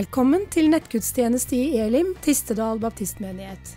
[0.00, 3.72] Velkommen til nettgudstjeneste i Elim, Tistedal baptistmenighet.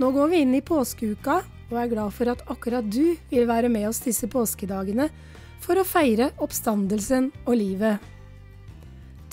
[0.00, 1.34] Nå går vi inn i påskeuka
[1.66, 5.10] og er glad for at akkurat du vil være med oss disse påskedagene
[5.60, 7.98] for å feire oppstandelsen og livet.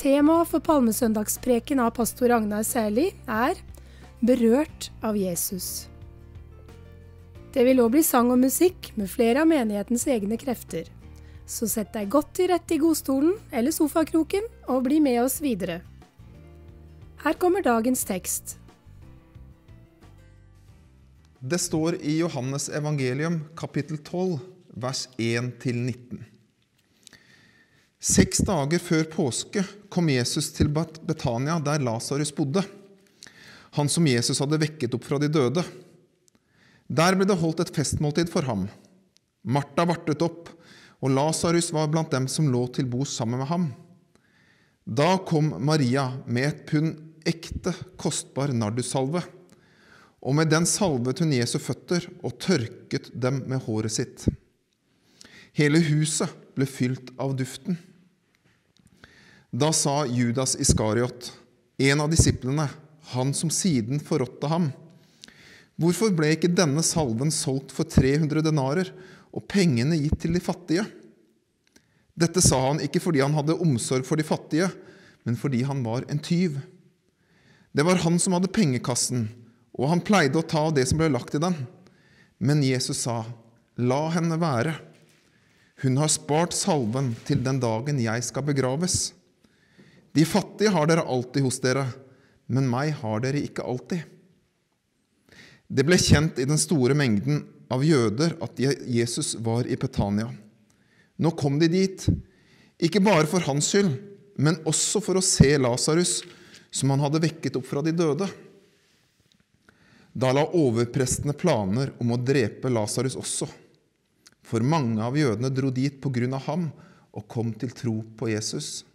[0.02, 3.56] Temaet for palmesøndagspreken av pastor Agnar Særli er
[4.19, 5.88] Berørt av Jesus.
[7.56, 10.97] Det vil òg bli sang og musikk med flere av menighetens egne krefter.
[11.48, 15.80] Så sett deg godt til rette i godstolen eller sofakroken og bli med oss videre.
[17.23, 18.58] Her kommer dagens tekst.
[21.40, 24.40] Det står i Johannes evangelium kapittel 12
[24.75, 26.20] vers 1-19.
[27.98, 32.62] Seks dager før påske kom Jesus til Betania, der Lasarus bodde,
[33.78, 35.64] han som Jesus hadde vekket opp fra de døde.
[36.88, 38.68] Der ble det holdt et festmåltid for ham.
[39.48, 40.52] Martha vartet opp,
[41.03, 43.67] og Lasarus var blant dem som lå til bo sammen med ham.
[44.88, 46.95] Da kom Maria med et pund
[47.28, 49.22] ekte, kostbar nardussalve,
[50.23, 54.25] og med den salvet hun Jesu føtter og tørket dem med håret sitt.
[55.58, 57.78] Hele huset ble fylt av duften.
[59.52, 61.31] Da sa Judas Iskariot,
[61.78, 62.68] en av disiplene,
[63.14, 64.72] han som siden forrådte ham,
[65.78, 68.91] hvorfor ble ikke denne salven solgt for 300 denarer
[69.38, 70.84] og pengene gitt til de fattige.
[72.18, 74.72] Dette sa han ikke fordi han hadde omsorg for de fattige,
[75.28, 76.58] men fordi han var en tyv.
[77.70, 79.28] Det var han som hadde pengekassen,
[79.78, 81.53] og han pleide å ta av det som ble lagt i den.
[82.42, 83.22] Men Jesus sa,
[83.78, 84.74] La henne være.
[85.84, 89.12] Hun har spart salven til den dagen jeg skal begraves.
[90.18, 91.86] De fattige har dere alltid hos dere,
[92.50, 94.02] men meg har dere ikke alltid.
[95.68, 100.29] Det ble kjent i den store mengden av jøder at Jesus var i Petania.
[101.17, 102.05] Nå kom de dit,
[102.78, 103.91] ikke bare for hans skyld,
[104.38, 106.19] men også for å se Lasarus,
[106.69, 108.28] som han hadde vekket opp fra de døde.
[110.17, 113.50] Da la overprestene planer om å drepe Lasarus også,
[114.47, 116.69] for mange av jødene dro dit på grunn av ham
[117.17, 118.85] og kom til tro på Jesus.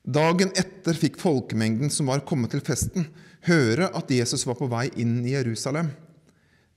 [0.00, 3.10] Dagen etter fikk folkemengden som var kommet til festen,
[3.46, 5.92] høre at Jesus var på vei inn i Jerusalem.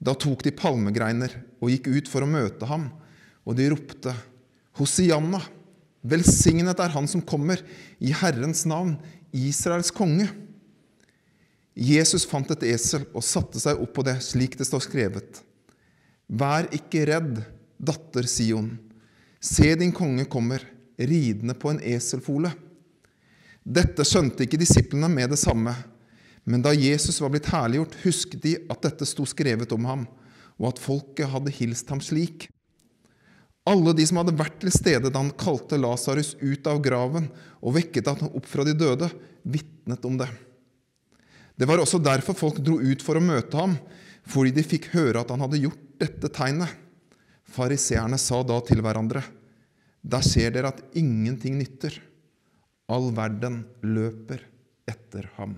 [0.03, 2.89] Da tok de palmegreiner og gikk ut for å møte ham,
[3.47, 4.11] og de ropte,
[4.79, 5.39] Hosianna,
[6.03, 7.61] velsignet er Han som kommer,
[8.03, 8.97] i Herrens navn,
[9.31, 10.27] Israels konge.
[11.73, 15.39] Jesus fant et esel og satte seg opp på det, slik det står skrevet.
[16.27, 17.39] Vær ikke redd,
[17.77, 18.73] datter Sion.
[19.43, 20.63] Se, din konge kommer,
[20.97, 22.51] ridende på en eselfole.
[23.63, 25.73] Dette skjønte ikke disiplene med det samme.
[26.43, 30.07] Men da Jesus var blitt herliggjort, husket de at dette sto skrevet om ham,
[30.59, 32.49] og at folket hadde hilst ham slik.
[33.63, 37.29] Alle de som hadde vært til stede da han kalte Lasarus ut av graven
[37.63, 39.07] og vekket ham opp fra de døde,
[39.43, 40.27] vitnet om det.
[41.55, 43.77] Det var også derfor folk dro ut for å møte ham,
[44.27, 46.71] fordi de fikk høre at han hadde gjort dette tegnet.
[47.53, 49.21] Fariseerne sa da til hverandre,
[50.03, 51.95] der ser dere at ingenting nytter.
[52.91, 54.43] All verden løper
[54.89, 55.55] etter ham.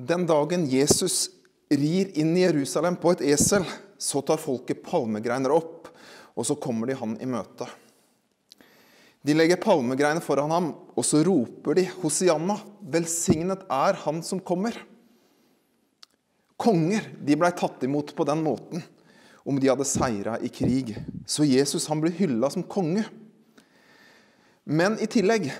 [0.00, 1.28] Den dagen Jesus
[1.68, 3.66] rir inn i Jerusalem på et esel,
[4.00, 5.90] så tar folket palmegreiner opp,
[6.32, 7.66] og så kommer de han i møte.
[9.20, 14.78] De legger palmegreiner foran ham, og så roper de Hosianna, velsignet er han som kommer.
[16.56, 18.80] Konger de blei tatt imot på den måten
[19.44, 20.94] om de hadde seira i krig.
[21.28, 23.04] Så Jesus han ble hylla som konge.
[24.64, 25.50] Men i tillegg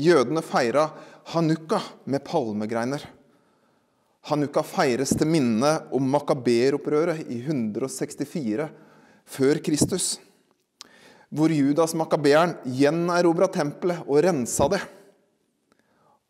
[0.00, 0.88] jødene feira
[1.34, 3.04] hanukka med palmegreiner.
[4.30, 8.68] Hanukka feires til minne om makaberopprøret i 164
[9.26, 10.20] før Kristus,
[11.30, 14.80] hvor Judas makabeeren gjenerobra tempelet og rensa det.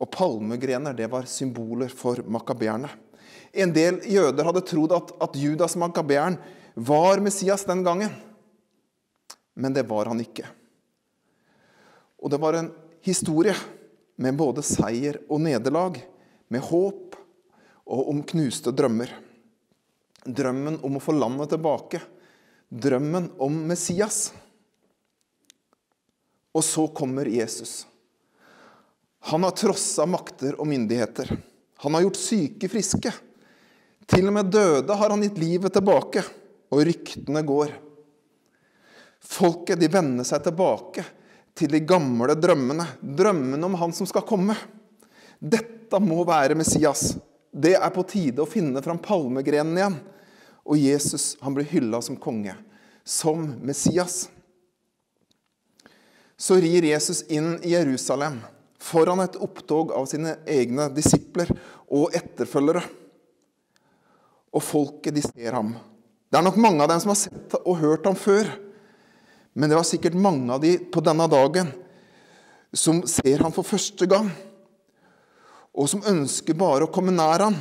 [0.01, 2.89] Og palmegrener det var symboler for makabeerne.
[3.53, 6.39] En del jøder hadde trodd at, at Judas makabeeren
[6.73, 8.15] var Messias den gangen,
[9.53, 10.47] men det var han ikke.
[12.17, 12.73] Og det var en
[13.05, 13.57] historie
[14.17, 16.01] med både seier og nederlag,
[16.49, 17.20] med håp
[17.91, 19.13] og om knuste drømmer.
[20.25, 22.01] Drømmen om å få landet tilbake.
[22.71, 24.31] Drømmen om Messias.
[26.55, 27.85] Og så kommer Jesus.
[29.31, 31.35] Han har trossa makter og myndigheter.
[31.83, 33.13] Han har gjort syke friske.
[34.11, 36.25] Til og med døde har han gitt livet tilbake,
[36.71, 37.75] og ryktene går.
[39.21, 41.05] Folket de vender seg tilbake
[41.59, 44.57] til de gamle drømmene, drømmene om han som skal komme.
[45.39, 47.13] Dette må være Messias.
[47.51, 49.99] Det er på tide å finne fram palmegrenen igjen.
[50.71, 52.55] Og Jesus han blir hylla som konge,
[53.05, 54.29] som Messias.
[56.41, 58.39] Så rir Jesus inn i Jerusalem
[58.81, 61.51] foran et opptog av sine egne disipler
[61.91, 62.83] og etterfølgere.
[64.51, 65.75] Og folket, de ser ham.
[66.31, 68.49] Det er nok mange av dem som har sett og hørt ham før.
[69.53, 71.71] Men det var sikkert mange av de på denne dagen
[72.73, 74.31] som ser ham for første gang,
[75.77, 77.57] og som ønsker bare å komme nær ham.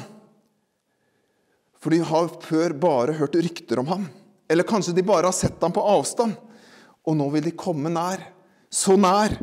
[1.79, 4.07] For de har før bare hørt rykter om ham.
[4.49, 6.35] Eller kanskje de bare har sett ham på avstand,
[7.05, 8.23] og nå vil de komme nær.
[8.69, 9.37] Så nær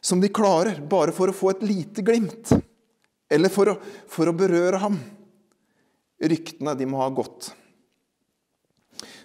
[0.00, 2.54] som de klarer, bare for å få et lite glimt.
[3.28, 3.78] Eller for å,
[4.08, 4.96] for å berøre ham.
[6.18, 7.50] Ryktene, de må ha gått.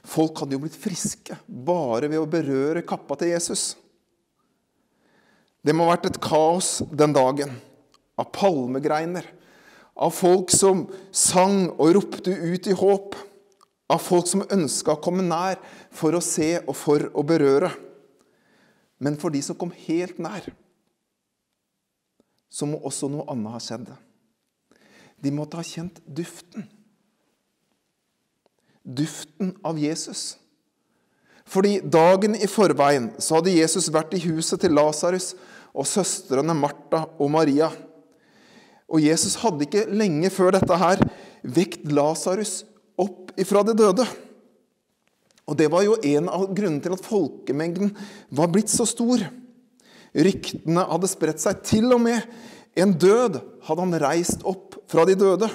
[0.03, 3.73] Folk hadde jo blitt friske bare ved å berøre kappa til Jesus.
[5.63, 7.53] Det må ha vært et kaos den dagen,
[8.19, 9.25] av palmegreiner,
[9.93, 13.17] av folk som sang og ropte ut i håp,
[13.93, 15.59] av folk som ønska å komme nær
[15.93, 17.69] for å se og for å berøre.
[19.03, 20.47] Men for de som kom helt nær,
[22.53, 23.91] så må også noe annet ha skjedd.
[25.23, 26.65] De måtte ha kjent duften
[28.83, 30.37] duften av Jesus.
[31.47, 35.33] Fordi dagen i forveien så hadde Jesus vært i huset til Lasarus
[35.73, 37.71] og søstrene Martha og Maria.
[38.93, 41.01] Og Jesus hadde ikke lenge før dette her
[41.41, 42.61] vekt Lasarus
[43.01, 44.05] opp ifra de døde.
[45.49, 47.91] Og det var jo en av grunnene til at folkemengden
[48.31, 49.25] var blitt så stor.
[50.13, 51.63] Ryktene hadde spredt seg.
[51.65, 52.21] Til og med
[52.79, 55.49] en død hadde han reist opp fra de døde.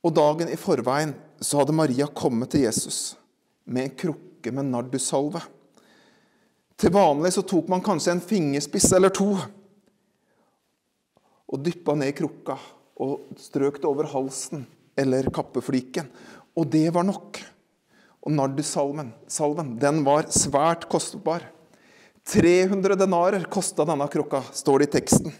[0.00, 1.12] Og dagen i forveien
[1.44, 3.18] så hadde Maria kommet til Jesus
[3.68, 5.44] med en krukke med nardussalve.
[6.80, 9.34] Til vanlig så tok man kanskje en fingerspiss eller to
[11.50, 12.56] og dyppa ned i krukka
[13.00, 14.66] og strøk det over halsen
[14.98, 16.10] eller kappefliken.
[16.58, 17.40] Og det var nok.
[18.20, 21.46] Og nardussalven salven, den var svært kostbar.
[22.28, 25.32] 300 denarer kosta denne krukka, står det i teksten.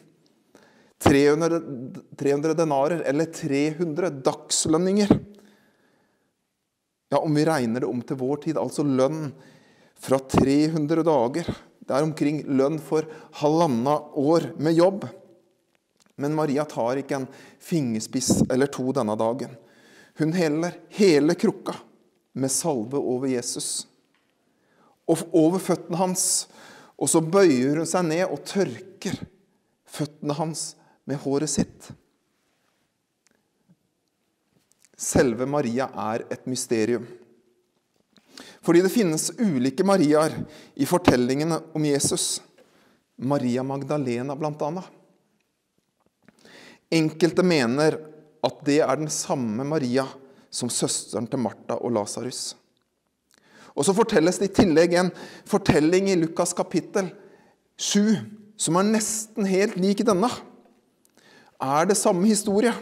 [1.01, 1.61] 300,
[2.19, 5.13] 300 denarer, eller 300 dagslønninger.
[7.11, 9.31] Ja, om vi regner det om til vår tid, altså lønn
[10.01, 11.49] fra 300 dager.
[11.81, 13.09] Det er omkring lønn for
[13.41, 15.09] halvannet år med jobb.
[16.21, 17.29] Men Maria tar ikke en
[17.65, 19.55] fingerspiss eller to denne dagen.
[20.21, 21.75] Hun heller hele krukka
[22.37, 23.87] med salve over Jesus
[25.11, 26.25] og over føttene hans.
[27.01, 29.17] Og så bøyer hun seg ned og tørker
[29.89, 30.75] føttene hans
[31.09, 31.89] med håret sitt.
[35.01, 37.07] Selve Maria er et mysterium.
[38.61, 40.35] Fordi det finnes ulike Mariaer
[40.77, 42.43] i fortellingene om Jesus.
[43.17, 45.00] Maria Magdalena, blant annet.
[46.91, 47.99] Enkelte mener
[48.43, 50.07] at det er den samme Maria
[50.51, 52.55] som søsteren til Martha og Lasarus.
[53.77, 55.13] Og så fortelles det i tillegg en
[55.49, 57.13] fortelling i Lukas kapittel
[57.79, 58.17] 7
[58.61, 60.29] som er nesten helt lik denne
[61.61, 62.73] er det samme historie.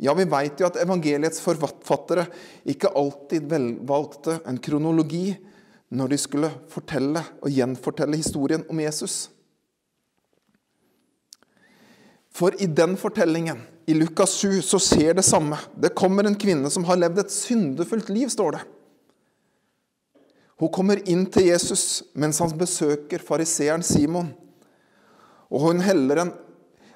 [0.00, 2.26] Ja, vi veit jo at evangeliets forfattere
[2.68, 3.48] ikke alltid
[3.88, 5.32] valgte en kronologi
[5.94, 9.28] når de skulle fortelle og gjenfortelle historien om Jesus.
[12.34, 15.58] For i den fortellingen, i Lukas 7, så skjer det samme.
[15.78, 18.62] Det kommer en kvinne som har levd et syndefullt liv, står det.
[20.58, 24.32] Hun kommer inn til Jesus mens han besøker fariseeren Simon.
[25.50, 26.34] Og hun heller en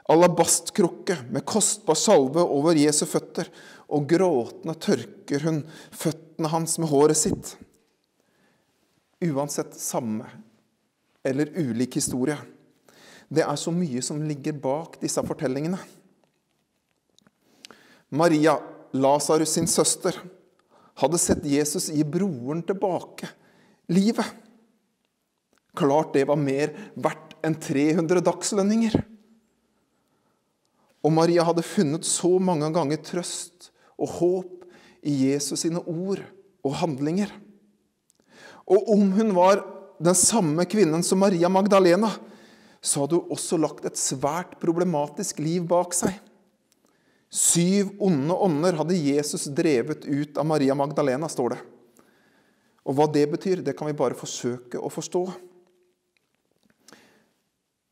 [0.08, 3.50] alabastkrukke med kostbar salve over Jesu føtter,
[3.88, 5.62] og gråtende tørker hun
[5.94, 7.54] føttene hans med håret sitt.
[9.22, 10.26] Uansett samme
[11.26, 12.38] eller ulik historie.
[13.28, 15.78] Det er så mye som ligger bak disse fortellingene.
[18.08, 18.56] Maria,
[18.96, 20.16] Lasarus sin søster,
[20.98, 23.28] hadde sett Jesus gi broren tilbake
[23.92, 24.26] livet.
[25.76, 28.96] Klart det var mer verdt enn 300 dagslønninger.
[31.04, 33.68] Og Maria hadde funnet så mange ganger trøst
[34.00, 34.64] og håp
[35.06, 36.24] i Jesus sine ord
[36.66, 37.30] og handlinger.
[38.68, 39.62] Og om hun var
[40.02, 42.10] den samme kvinnen som Maria Magdalena,
[42.88, 46.16] så hadde hun også lagt et svært problematisk liv bak seg.
[47.28, 51.60] Syv onde ånder hadde Jesus drevet ut av Maria Magdalena, står det.
[52.88, 55.26] Og hva det betyr, det kan vi bare forsøke å forstå.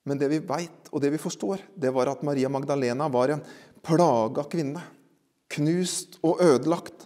[0.09, 3.45] Men det vi veit, og det vi forstår, det var at Maria Magdalena var en
[3.85, 4.81] plaga kvinne.
[5.53, 7.05] Knust og ødelagt.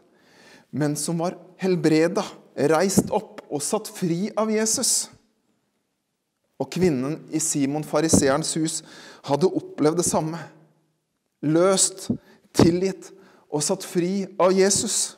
[0.70, 2.22] Men som var helbreda,
[2.70, 5.08] reist opp og satt fri av Jesus.
[6.60, 8.80] Og kvinnen i Simon fariseerens hus
[9.26, 10.40] hadde opplevd det samme.
[11.40, 12.10] Løst,
[12.52, 13.08] tilgitt
[13.48, 15.16] og satt fri av Jesus.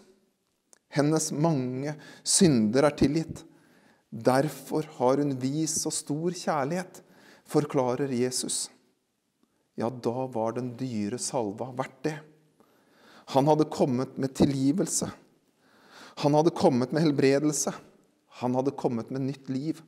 [0.93, 3.43] Hennes mange synder er tilgitt.
[4.13, 7.01] Derfor har hun vis og stor kjærlighet,
[7.49, 8.69] forklarer Jesus.
[9.75, 12.19] Ja, da var den dyre salva verdt det.
[13.33, 15.09] Han hadde kommet med tilgivelse.
[16.21, 17.73] Han hadde kommet med helbredelse.
[18.43, 19.81] Han hadde kommet med nytt liv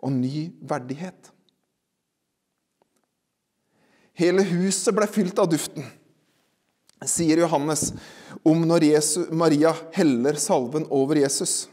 [0.00, 1.30] og ny verdighet.
[4.20, 5.84] Hele huset ble fylt av duften,
[7.08, 7.90] sier Johannes
[8.44, 11.68] om når Jesus, Maria heller salven over Jesus.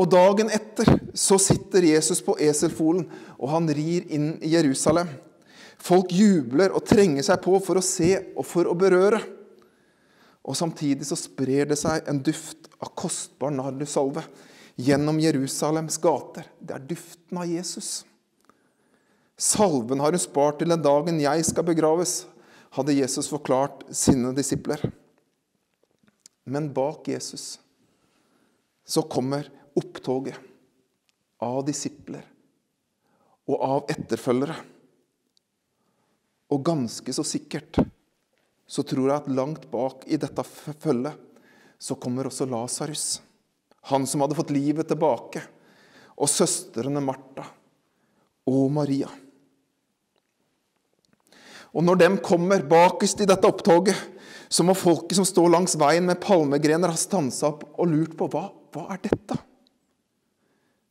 [0.00, 3.04] Og dagen etter så sitter Jesus på eselfolen,
[3.36, 5.10] og han rir inn i Jerusalem.
[5.80, 9.20] Folk jubler og trenger seg på for å se og for å berøre.
[10.40, 14.24] Og samtidig så sprer det seg en duft av kostbar nardusalve
[14.80, 16.46] gjennom Jerusalems gater.
[16.58, 18.04] Det er duften av Jesus.
[19.40, 22.24] Salven har hun spart til den dagen jeg skal begraves,
[22.76, 24.82] hadde Jesus forklart sine disipler.
[26.44, 27.58] Men bak Jesus
[28.90, 29.46] så kommer
[29.78, 30.38] opptoget
[31.40, 32.24] av disipler
[33.50, 34.56] og av etterfølgere.
[36.50, 37.78] Og ganske så sikkert
[38.70, 41.16] så tror jeg at langt bak i dette følget
[41.80, 43.20] så kommer også Lasarus.
[43.88, 45.42] Han som hadde fått livet tilbake.
[46.20, 47.46] Og søstrene Martha
[48.50, 49.08] og Maria.
[51.70, 53.96] Og når de kommer bakerst i dette opptoget,
[54.50, 58.26] så må folket som står langs veien med palmegrener, ha stansa opp og lurt på
[58.32, 59.36] hva, hva er dette?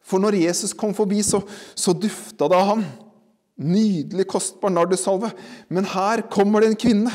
[0.10, 1.41] For når Jesus kom forbi, så,
[1.77, 2.86] så dufta det av han.
[3.60, 5.29] Nydelig, kostbar nardusalve.
[5.67, 7.12] Men her kommer det en kvinne.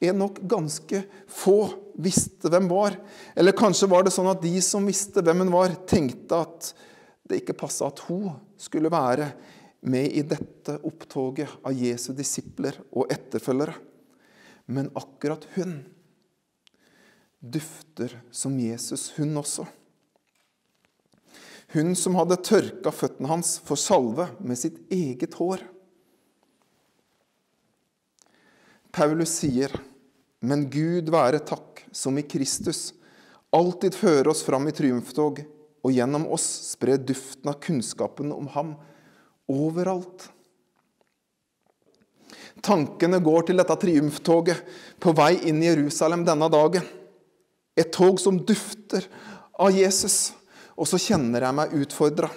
[0.00, 1.58] En nok ganske få
[2.00, 2.96] visste hvem var.
[3.36, 6.72] Eller kanskje var det sånn at de som visste hvem hun var, tenkte at
[7.28, 9.28] det ikke passa at hun skulle være
[9.90, 13.76] med i dette opptoget av Jesu disipler og etterfølgere.
[14.70, 15.80] Men akkurat hun
[17.40, 19.66] dufter som Jesus, hun også.
[21.72, 25.62] Hun som hadde tørka føttene hans for salve med sitt eget hår.
[28.90, 29.70] Paulus sier,
[30.40, 32.92] 'Men Gud være takk, som i Kristus
[33.52, 35.42] alltid fører oss fram i triumftog,
[35.80, 38.74] og gjennom oss sprer duften av kunnskapen om ham
[39.50, 40.28] overalt.
[42.60, 44.60] Tankene går til dette triumftoget
[45.00, 46.84] på vei inn i Jerusalem denne dagen.
[47.76, 49.06] Et tog som dufter
[49.56, 50.34] av Jesus.
[50.76, 52.28] Og så kjenner jeg meg utfordra.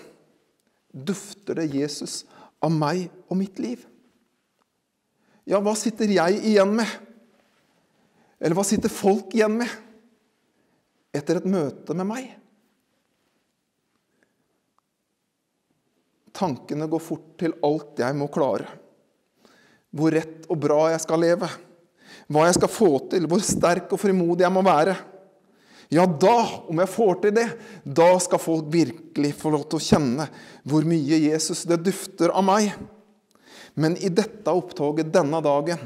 [0.94, 2.22] Dufter det Jesus
[2.64, 3.84] av meg og mitt liv?
[5.44, 6.88] Ja, hva sitter jeg igjen med?
[8.44, 9.72] Eller hva sitter folk igjen med
[11.16, 12.26] etter et møte med meg?
[16.34, 18.68] Tankene går fort til alt jeg må klare.
[19.94, 21.48] Hvor rett og bra jeg skal leve.
[22.28, 24.98] Hva jeg skal få til, hvor sterk og frimodig jeg må være.
[25.94, 27.48] Ja, da, om jeg får til det,
[27.86, 30.28] da skal folk virkelig få lov til å kjenne
[30.68, 32.74] hvor mye Jesus det dufter av meg.
[33.78, 35.86] Men i dette opptoget denne dagen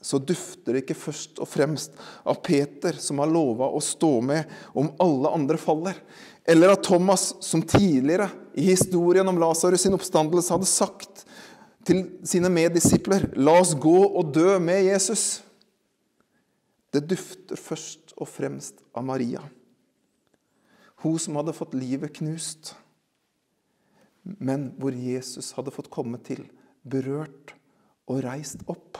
[0.00, 1.96] så dufter det ikke først og fremst
[2.28, 5.98] av Peter, som har lova å stå med om alle andre faller,
[6.46, 11.24] eller av Thomas, som tidligere i historien om Lasarus sin oppstandelse hadde sagt
[11.86, 15.42] til sine meddisipler La oss gå og dø med Jesus.
[16.94, 19.42] Det dufter først og fremst av Maria.
[21.02, 22.74] Hun som hadde fått livet knust,
[24.22, 26.46] men hvor Jesus hadde fått komme til,
[26.86, 27.54] berørt
[28.10, 28.98] og reist opp.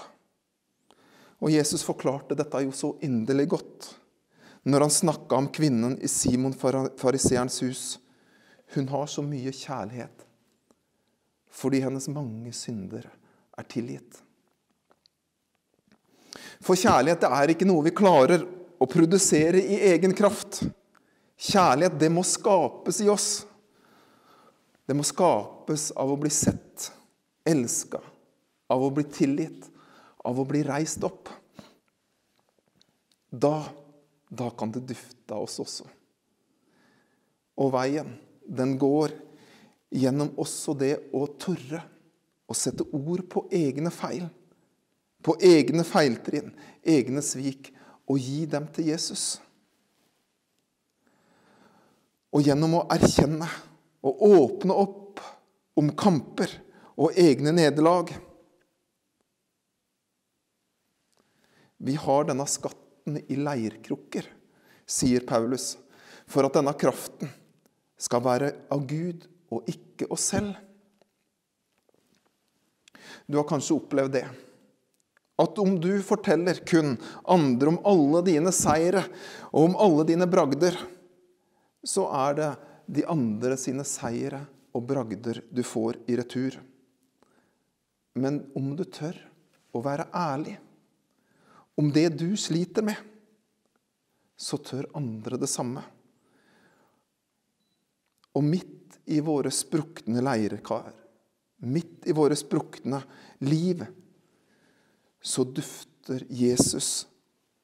[1.43, 3.91] Og Jesus forklarte dette jo så inderlig godt
[4.67, 7.83] når han snakka om kvinnen i Simon fariseerens hus.
[8.75, 10.25] Hun har så mye kjærlighet
[11.57, 13.07] fordi hennes mange synder
[13.57, 14.19] er tilgitt.
[16.61, 18.43] For kjærlighet det er ikke noe vi klarer
[18.77, 20.61] å produsere i egen kraft.
[21.37, 23.31] Kjærlighet det må skapes i oss.
[24.87, 26.91] Det må skapes av å bli sett,
[27.49, 28.03] elska,
[28.71, 29.71] av å bli tilgitt,
[30.27, 31.31] av å bli reist opp.
[33.31, 33.63] Da,
[34.29, 35.87] da kan det dufte av oss også.
[37.57, 38.11] Og veien,
[38.47, 39.15] den går
[39.95, 41.83] gjennom også det å tørre
[42.47, 44.27] å sette ord på egne feil,
[45.23, 47.73] på egne feiltrinn, egne svik,
[48.07, 49.25] og gi dem til Jesus.
[52.31, 53.49] Og gjennom å erkjenne
[54.07, 55.23] og åpne opp
[55.77, 56.53] om kamper
[56.95, 58.13] og egne nederlag.
[61.77, 64.27] Vi har denne skatten i leirkrukker,
[64.87, 65.75] sier Paulus,
[66.27, 67.31] for at denne kraften
[68.01, 70.57] skal være av Gud og ikke oss selv.
[73.27, 74.27] Du har kanskje opplevd det.
[75.37, 76.95] At om du forteller kun
[77.29, 79.05] andre om alle dine seire
[79.51, 80.79] og om alle dine bragder,
[81.87, 82.51] så er det
[82.97, 84.41] de andre sine seire
[84.77, 86.57] og bragder du får i retur.
[88.17, 89.19] Men om du tør
[89.77, 90.57] å være ærlig
[91.77, 92.97] om det du sliter med,
[94.37, 95.83] så tør andre det samme.
[98.37, 100.93] Og midt i våre sprukne leirekar,
[101.65, 103.01] midt i våre sprukne
[103.45, 103.85] liv,
[105.21, 107.07] så dufter Jesus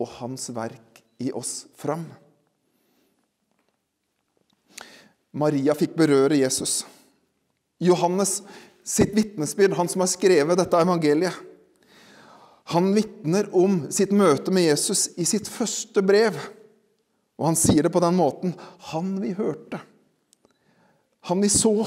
[0.01, 2.05] og hans verk i oss fram.
[5.33, 6.83] Maria fikk berøre Jesus.
[7.81, 8.41] Johannes
[8.85, 11.37] sitt vitnesbyrd, han som har skrevet dette evangeliet,
[12.73, 16.39] han vitner om sitt møte med Jesus i sitt første brev.
[17.37, 18.55] Og han sier det på den måten
[18.93, 19.81] Han vi hørte,
[21.29, 21.87] han vi så,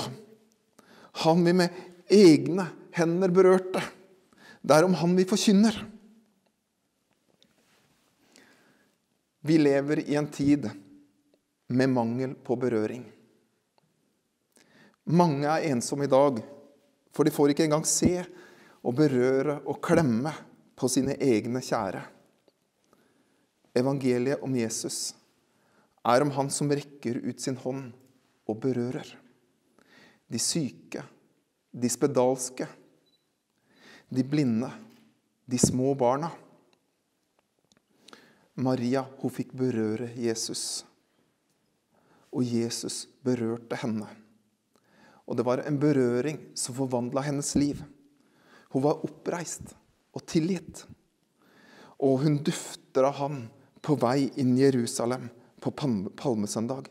[1.25, 3.81] han vi med egne hender berørte.
[4.61, 5.75] Det er om han vi forkynner.
[9.45, 10.69] Vi lever i en tid
[11.67, 13.03] med mangel på berøring.
[15.05, 16.39] Mange er ensomme i dag,
[17.13, 18.23] for de får ikke engang se
[18.85, 20.33] og berøre og klemme
[20.75, 22.03] på sine egne kjære.
[23.75, 25.13] Evangeliet om Jesus
[26.05, 27.91] er om han som rekker ut sin hånd
[28.45, 29.15] og berører
[30.31, 31.03] de syke,
[31.71, 32.67] de spedalske,
[34.09, 34.69] de blinde,
[35.45, 36.31] de små barna.
[38.55, 40.85] Maria hun fikk berøre Jesus,
[42.31, 44.07] og Jesus berørte henne.
[45.25, 47.81] Og det var en berøring som forvandla hennes liv.
[48.71, 49.73] Hun var oppreist
[50.15, 50.85] og tilgitt.
[52.03, 53.39] Og hun dufter av ham
[53.85, 55.27] på vei inn i Jerusalem
[55.61, 56.89] på palmesøndag.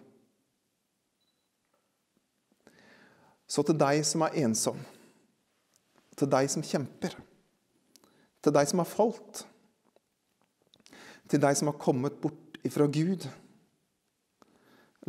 [3.46, 4.78] Så til deg som er ensom,
[6.18, 7.14] til deg som kjemper,
[8.42, 9.44] til deg som har falt,
[11.30, 13.26] til deg som har kommet bort ifra Gud,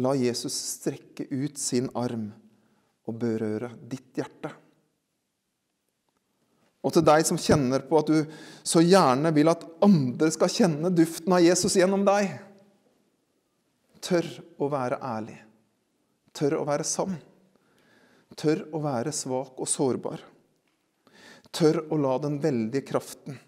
[0.03, 2.27] la Jesus strekke ut sin arm
[3.07, 4.51] og berøre ditt hjerte.
[6.85, 10.91] Og til deg som kjenner på at du så gjerne vil at andre skal kjenne
[10.93, 12.29] duften av Jesus gjennom deg.
[14.05, 14.27] Tør
[14.61, 15.39] å være ærlig.
[16.35, 17.17] Tør å være sann.
[18.37, 20.21] Tør å være svak og sårbar.
[21.55, 23.39] Tør å la den veldige kraften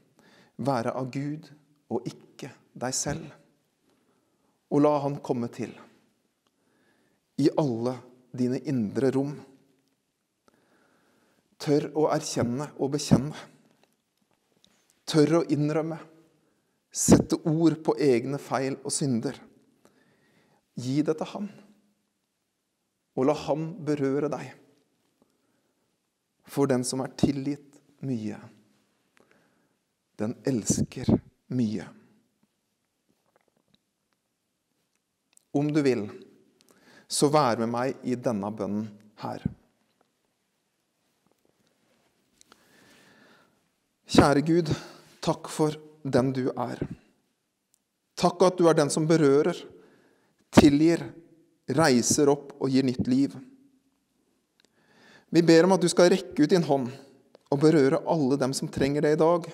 [0.57, 1.49] være av Gud
[1.93, 3.27] og ikke deg selv.
[4.73, 5.75] Og la Han komme til
[7.37, 7.93] i alle
[8.33, 9.35] dine indre rom.
[11.57, 13.35] Tør å erkjenne og bekjenne.
[15.07, 15.97] Tør å innrømme.
[16.91, 19.37] Sette ord på egne feil og synder.
[20.77, 21.47] Gi det til Han,
[23.17, 24.51] og la Han berøre deg.
[26.47, 28.37] For den som er tilgitt mye,
[30.21, 31.09] den elsker
[31.57, 31.87] mye.
[35.57, 36.05] Om du vil,
[37.07, 38.89] så vær med meg i denne bønnen
[39.23, 39.43] her.
[44.07, 44.69] Kjære Gud,
[45.19, 45.75] takk for
[46.07, 46.79] den du er.
[48.15, 49.57] Takk at du er den som berører,
[50.55, 51.03] tilgir,
[51.75, 53.35] reiser opp og gir nytt liv.
[55.27, 56.87] Vi ber om at du skal rekke ut din hånd
[57.51, 59.49] og berøre alle dem som trenger det i dag.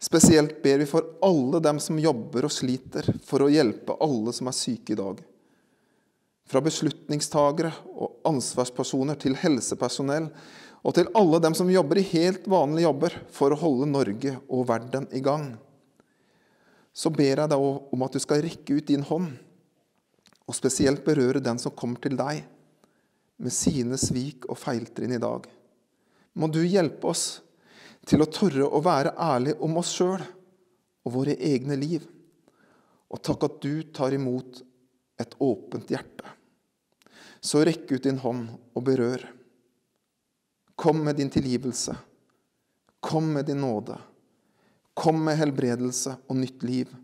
[0.00, 4.48] Spesielt ber vi for alle dem som jobber og sliter, for å hjelpe alle som
[4.48, 5.20] er syke i dag.
[6.48, 10.30] Fra beslutningstagere og ansvarspersoner til helsepersonell
[10.86, 14.68] og til alle dem som jobber i helt vanlige jobber for å holde Norge og
[14.68, 15.50] verden i gang.
[16.94, 19.32] Så ber jeg deg om at du skal rekke ut din hånd,
[20.48, 22.46] og spesielt berøre den som kommer til deg
[23.38, 25.44] med sine svik og feiltrinn i dag.
[26.38, 27.26] Må du hjelpe oss
[28.08, 32.06] til å tørre å være ærlig om oss sjøl og våre egne liv.
[33.08, 34.62] Og takk at du tar imot
[35.20, 36.24] et åpent hjerte.
[37.40, 39.22] Så rekk ut din hånd og berør.
[40.78, 41.96] Kom med din tilgivelse.
[43.00, 43.98] Kom med din nåde.
[44.94, 46.94] Kom med helbredelse og nytt liv.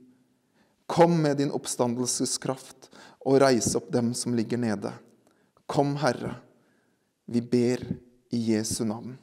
[0.86, 2.90] Kom med din oppstandelseskraft
[3.24, 4.92] og reis opp dem som ligger nede.
[5.66, 6.36] Kom, Herre.
[7.26, 7.82] Vi ber
[8.34, 9.16] i Jesu navn.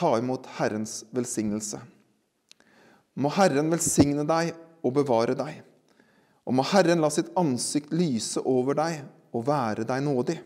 [0.00, 1.80] ta imot Herrens velsignelse.
[3.20, 5.58] Må Herren velsigne deg og bevare deg.
[6.48, 9.02] Og må Herren la sitt ansikt lyse over deg
[9.36, 10.38] og være deg nådig.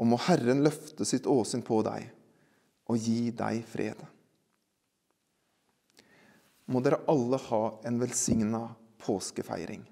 [0.00, 2.08] Og må Herren løfte sitt åsyn på deg
[2.90, 4.00] og gi deg fred.
[6.70, 8.62] Må dere alle ha en velsigna
[9.02, 9.82] påskefeiring.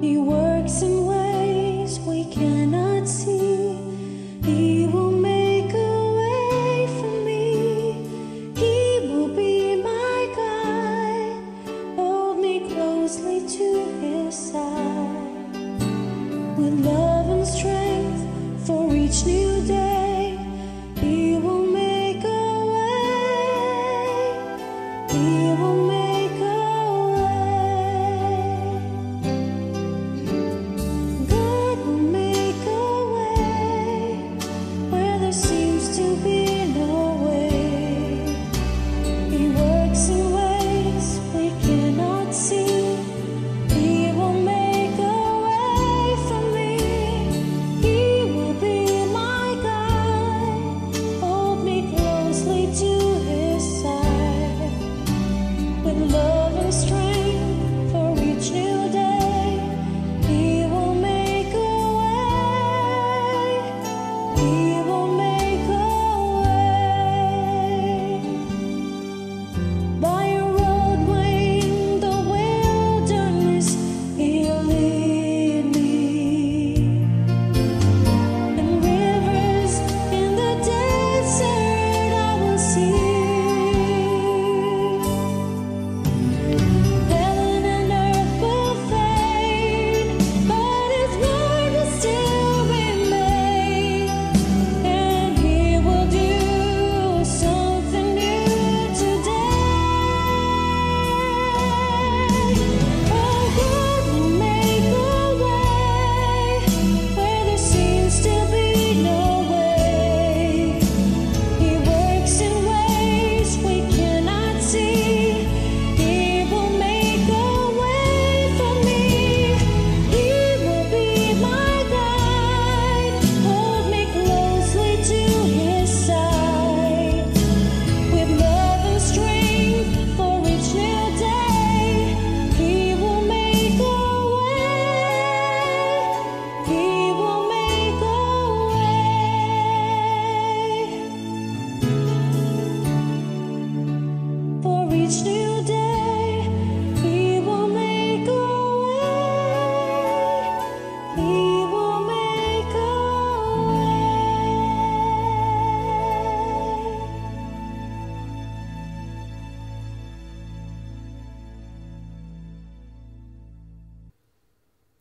[0.00, 1.17] He works in ways.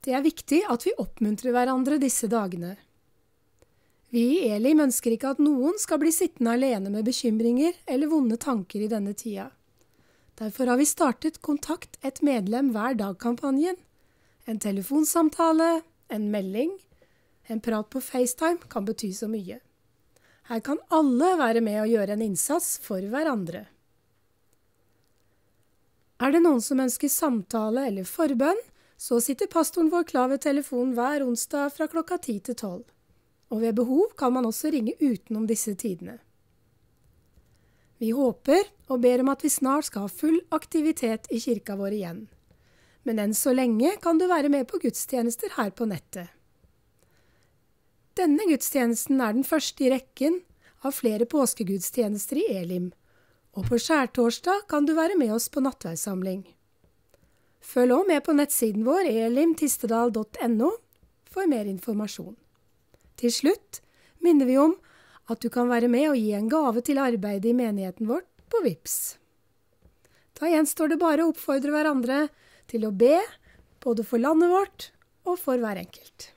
[0.08, 2.78] Det er viktig at vi oppmuntrer hverandre disse dagene.
[4.16, 8.38] Vi i Elim ønsker ikke at noen skal bli sittende alene med bekymringer eller vonde
[8.40, 9.50] tanker i denne tida.
[10.40, 13.76] Derfor har vi startet Kontakt et medlem hver dag-kampanjen.
[14.48, 16.72] En telefonsamtale, en melding,
[17.52, 19.60] en prat på FaceTime kan bety så mye.
[20.48, 23.66] Her kan alle være med og gjøre en innsats for hverandre.
[26.24, 28.64] Er det noen som ønsker samtale eller forbønn,
[28.98, 32.86] så sitter pastoren vår klar ved telefonen hver onsdag fra klokka ti til tolv.
[33.54, 36.18] Og ved behov kan man også ringe utenom disse tidene.
[37.98, 41.96] Vi håper og ber om at vi snart skal ha full aktivitet i kirka vår
[41.98, 42.26] igjen.
[43.06, 46.34] Men enn så lenge kan du være med på gudstjenester her på nettet.
[48.18, 50.42] Denne gudstjenesten er den første i rekken
[50.86, 52.92] av flere påskegudstjenester i Elim,
[53.54, 56.44] og på skjærtorsdag kan du være med oss på nattverdssamling.
[57.68, 60.70] Følg òg med på nettsiden vår elimtistedal.no
[61.28, 62.38] for mer informasjon.
[63.20, 63.82] Til slutt
[64.24, 64.78] minner vi om
[65.28, 68.62] at du kan være med og gi en gave til arbeidet i menigheten vårt på
[68.64, 69.18] VIPS.
[70.40, 72.22] Da gjenstår det bare å oppfordre hverandre
[72.72, 73.20] til å be,
[73.84, 74.90] både for landet vårt
[75.28, 76.32] og for hver enkelt.